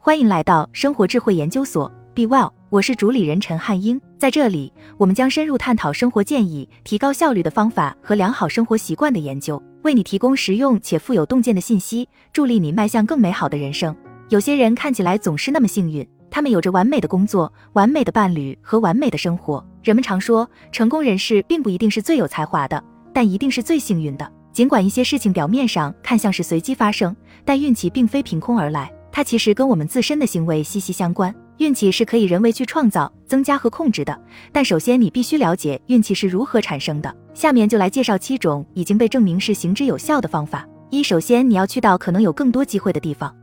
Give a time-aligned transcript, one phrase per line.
[0.00, 4.00] 欢迎来到生活智慧研究所，Be Well，我是主理人陈汉英。
[4.16, 13.94] 在这里，我们将深入探讨生活建议、提高效率的方法和良好生活习惯的研究，为你提供实用且富有洞见的信息，助力你迈向更美好的人生。
[14.28, 19.62] 有些人看起来总是那么幸运，他们有着完美的工作、完美的伴侣和完美的生活。
[19.82, 24.32] 人们常说，成功人士并不一定是最有才华的，但一定是最幸运的。
[24.52, 31.34] 尽管一些事情表面上看像是随机发生，但运气并非凭空而来，它其实跟我们自身的行为息息相关。
[31.56, 34.16] 运气是可以人为去创造、增加和控制的，
[34.52, 37.12] 但首先你必须了解运气是如何产生的。
[37.34, 40.64] 下面就来介绍七种已经被证明是行之有效的方法。
[40.90, 43.34] 一，首先你要去到可能有更多机会的地方。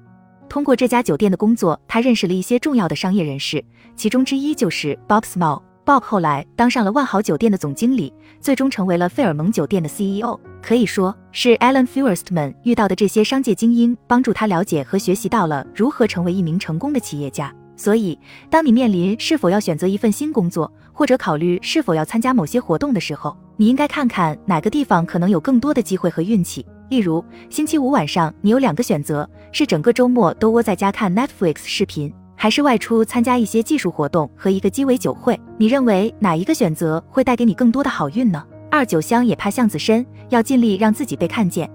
[0.47, 3.61] 通过这家酒店的工作，他认识了一些重要的商业人士，
[3.97, 5.61] 其中之一就是 Bob Small。
[5.85, 10.39] Bob 后来当上了万豪酒店的总经理，最终成为了费尔蒙酒店的 CEO。
[10.65, 17.53] 可以说是 Alan Fuerstman 遇到的这些商界精英，帮助他了解和学习到了如何成为一名成功的企业家。
[17.77, 18.17] 所以，
[18.49, 26.65] 当你面临是否要选择一份新工作，或者考虑是否要参加某些活动的时候，你应该看看哪个地方可能有更多的机会和运气。
[26.89, 32.11] 例如，星期五晚上你有两个选择：是整个周末都窝在家看 Netflix 视频。
[32.35, 38.43] 还是外出参加一些技术活动和一个鸡尾酒会，你认为哪一个选择会带给你更多的好运呢？
[38.75, 41.71] 二酒香也怕巷子深，要尽力让自己被看见。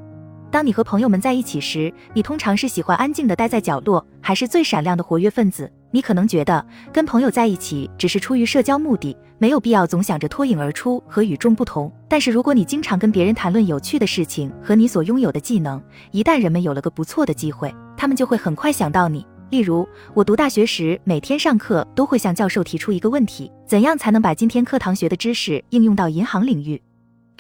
[0.51, 5.73] 当你和朋友们在一起时，你通常是喜欢安静的待在角落，还是最闪亮的活跃分子？
[5.93, 11.91] 你可能觉得跟朋友在一起只是出于社交目的，没有必要总想着脱颖而出和与众不同。
[12.07, 19.27] 但是如果你经常跟别人谈论有趣的事情和你所拥有的技能，一旦人们有了个不错的机会，他们就会很快想到你。
[19.49, 26.81] 例如，我读大学时，每天上课都会向教授提出一个问题：怎样才能把今天课堂学的知识应用到银行领域？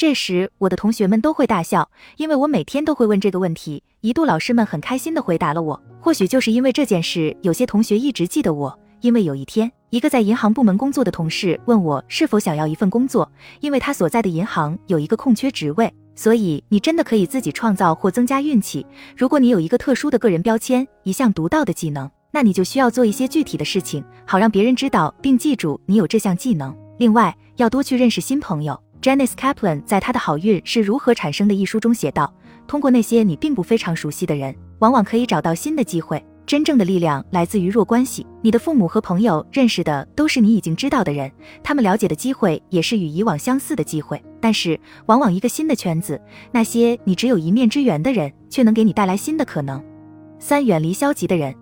[0.00, 3.82] 这时，我的同学们都会大笑，因为我每天都会问这个问题。
[4.00, 5.78] 一度，老师们很开心地回答了我。
[6.00, 8.78] 或许就是因为这件事，有些同学一直记得我。
[9.02, 15.92] 因为有一天，一个在银行部门工作的同事问我是否想要一份工作，因为他所在的银行有一个空缺职位。
[16.14, 18.86] 所以，你真的可以自己创造或增加运气。
[19.14, 26.74] 如果你有一个特殊的个人标签，一项独到的技能，那你就需要做一些具体的事情，好让别人知道并记住你有这项技能。
[26.96, 28.80] 另外，要多去认识新朋友。
[29.02, 32.32] Janice Kaplan 在他的《好运是如何产生的》一书中写道
[32.68, 36.22] ：“通过那些你并不非常熟悉的人，往往可以找到新的机会。
[36.44, 38.26] 真正的力量来自于弱关系。
[38.42, 41.30] 你的父母和朋友认识的都是你已经知道的人，
[41.62, 46.20] 他们了解的机会也是与以往相似的机会。”但是，往往一个新的圈子，
[46.52, 49.82] 那些你只有一面之缘的人，却能给你带来新的可能。
[50.38, 51.54] 三、远离消极的人。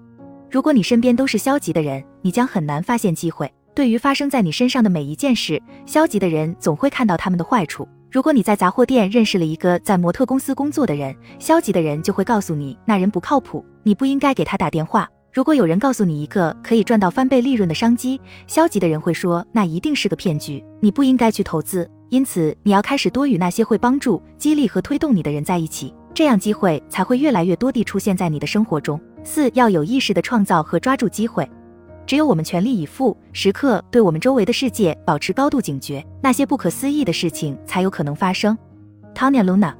[0.50, 3.52] 如果你身边都是消极的人，你将很难发现机会。
[3.78, 7.86] 对于发生在你身上的每一件事，消极的人总会看到他们的坏处。
[8.10, 15.08] 如果你在杂货店认识了一个在模特公司工作的人，消极的人就会告诉你那人不靠谱，你不应该给他打电话。
[15.32, 21.88] 如果有人告诉你一个可以赚到翻倍利润的商机，消极的人会说那一定是个骗局，你不应该去投资。
[22.08, 29.00] 因此，你要开始多与那些会帮助、激励和推动你的人在一起，这样机会才会越来越多地出现在你的生活中。
[29.22, 31.48] 四要有意识地创造和抓住机会，
[32.08, 38.56] 只有我们全力以赴，时刻对我们周围的世界保持高度警觉，那些不可思议的事情才有可能发生。
[39.14, 39.74] Tanya Luna。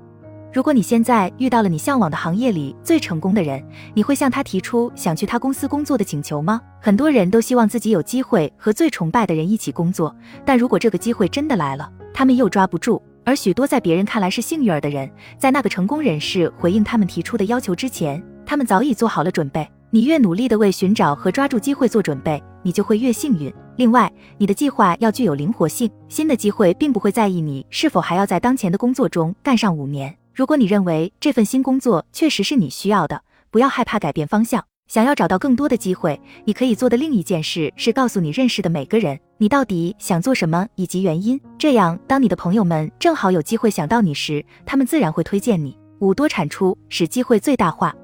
[0.53, 6.61] 如果你现在遇到了你向往的行业里最成功的人，你会向他提出想去他公司工作的请求吗？
[6.83, 10.15] 很多人都希望自己有机会和最崇拜的人一起工作，
[10.45, 13.03] 但如果这个机会真的来了，他们又抓不住。
[13.25, 19.67] 而许多在别人看来是幸运儿的人，在那个成功人士回应他们提出的要求之前，他们早已做好了准备。
[19.91, 23.53] 你越努力地为寻找和抓住机会做准备，你就会越幸运。
[23.77, 30.15] 另外，你的计划要具有灵活性，新的机会并不会在意你是否还要在当前的工作中干上五年。
[30.35, 34.63] 如果你认为这份新工作确实是你需要的，不要害怕改变方向。
[34.89, 41.41] 想要找到更多的机会，你可以做的另一件事是告诉你认识的每个人，你到底想做什么以及原因。
[41.59, 45.77] 这样，当你的朋友们正好有机会想到你时，他们自然会推荐你。
[46.01, 47.95] 五多产出，使机会最大化。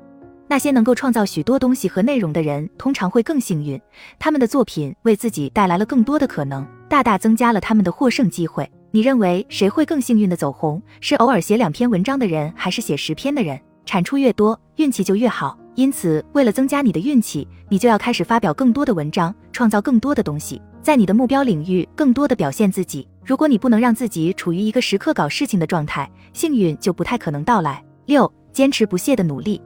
[0.46, 3.80] 那些能够创造许多东西和内容的人，通常会更幸运。
[4.18, 8.70] 他们的作品为自己带来了更多的可能，大大增加了他们的获胜机会。
[8.90, 10.80] 你认为谁会更幸运的走红？
[11.00, 13.58] 是偶尔写两篇文章的人，还是写十篇的人？
[13.86, 15.58] 产出越多，运气就越好。
[15.74, 23.06] 因此，为了增加你的运气，你就要开始发表更多的文章，创造更多的东西，在你的目标领域更多的表现自己。
[23.24, 27.82] 如果你不能让自己处于一个时刻搞事情的状态，幸运就不太可能到来。
[28.06, 29.60] 六，坚持不懈的努力，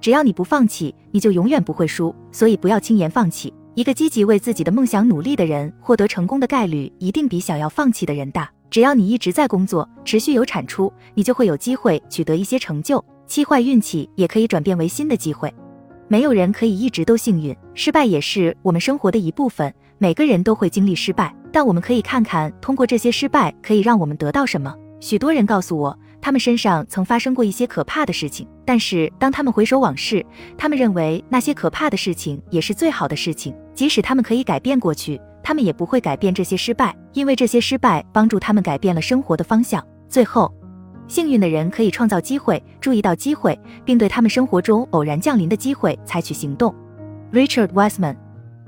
[0.00, 2.14] 只要你不放弃，你就永远不会输。
[2.30, 3.52] 所以不要轻言放弃。
[3.74, 8.50] 一个积极为自己的梦想努力的人，获得成功的概率一定比想要放弃的人大。
[8.70, 13.02] 只要你一直在工作，持续有产出，你就会有机会取得一些成就。
[13.26, 15.52] 气坏运气也可以转变为新的机会。
[16.08, 19.72] 没有人可以一直都幸运，失败也是我们生活的一部分。
[19.98, 24.74] 每个人都会经历失败，但我们可以看看，通过这些失败可以让我们得到什么。
[25.00, 30.24] 许多人告诉我，他们身上曾发生过一些可怕的事情，但是当他们回首往事，
[30.56, 33.54] 他们认为那些可怕的事情也是最好的事情。
[33.74, 39.84] 即使他们可以改变过去，他们也不会改变这些失败，因为这些失败帮助他们改变了生活的方向。
[40.08, 40.52] 最后，
[41.06, 46.74] 幸运的人可以创造机会，注意到机会，并对他们生活中偶然降临的机会采取行动。
[47.32, 48.16] Richard Wiseman。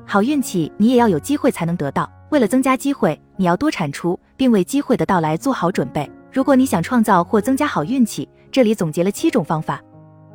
[0.06, 2.10] 好运气，你也要有机会才能得到。
[2.30, 6.10] 为了增加机会，你要多产出，并为机会的到来做好准备。
[6.32, 9.82] 如果你想创造或增加好运气，这里总结了七种方法。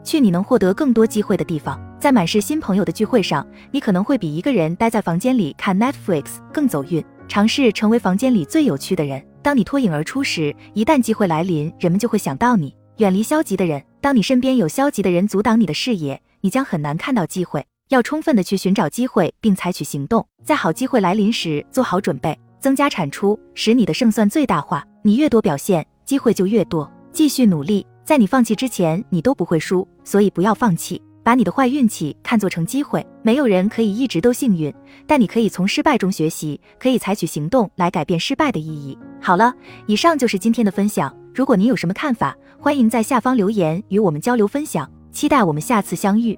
[0.03, 1.79] 去你能获得更多机会的地方。
[1.99, 7.03] 在满是新朋友的聚会上，你可能会比一个人待在房间里看 Netflix 更走运。
[7.27, 9.25] 尝试成为房间里最有趣的人。
[9.41, 12.75] 当你脱颖而出时，一旦机会来临，人们就会想到你。
[12.97, 13.83] 远离消极的人。
[13.99, 17.65] 当你身边有消极的人阻挡你的视野，你将很难看到机会。
[17.89, 24.85] 要充分的去寻找机会，并采取行动，在好机会来临时做好准备，增加产出，使你的胜算最大化。
[25.05, 26.91] 你越多表现，机会就越多。
[27.11, 30.99] 继续努力，在你放弃之前，你都不会输，所以不要放弃。
[31.21, 33.05] 把你的坏运气看作成机会。
[33.21, 34.73] 没有人可以一直都幸运，
[35.05, 38.97] 但你可以从失败中学习，可以采取行动来改变失败的意义。
[39.21, 39.53] 好了，
[39.85, 41.15] 以上就是今天的分享。
[41.35, 44.91] 如果您有什么看法，欢迎在下方留言与我们交流分享。
[45.11, 46.35] 期待我们下次相遇。